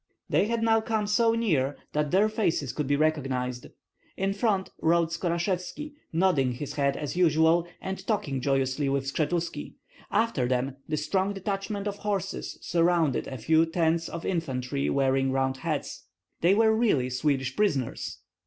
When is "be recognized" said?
2.87-3.67